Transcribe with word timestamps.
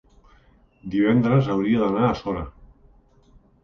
divendres 0.95 1.53
hauria 1.57 1.85
d'anar 1.85 2.03
a 2.11 2.19
Sora. 2.25 2.47